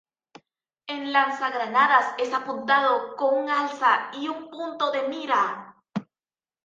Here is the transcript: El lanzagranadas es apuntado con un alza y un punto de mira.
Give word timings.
El 0.87 1.13
lanzagranadas 1.13 2.15
es 2.17 2.33
apuntado 2.33 3.15
con 3.15 3.37
un 3.37 3.51
alza 3.51 4.09
y 4.13 4.29
un 4.29 4.49
punto 4.49 4.89
de 4.89 5.07
mira. 5.07 5.75